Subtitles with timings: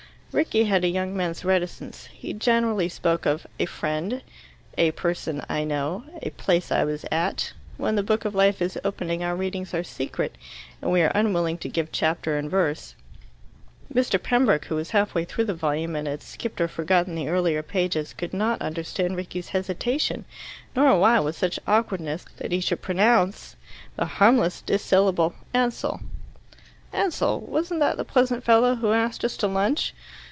[0.33, 2.05] Rickie had a young man's reticence.
[2.05, 4.21] He generally spoke of "a friend,"
[4.77, 8.79] "a person I know," "a place I was at." When the book of life is
[8.85, 10.37] opening, our readings are secret,
[10.81, 12.95] and we are unwilling to give chapter and verse.
[13.93, 14.23] Mr.
[14.23, 17.61] Pembroke, who was half way through the volume, and had skipped or forgotten the earlier
[17.61, 20.23] pages, could not understand Rickie's hesitation,
[20.73, 23.57] nor why with such awkwardness he should pronounce
[23.97, 25.99] the harmless dissyllable "Ansell."
[26.93, 27.41] "Ansell?
[27.41, 29.93] Wasn't that the pleasant fellow who asked us to lunch?"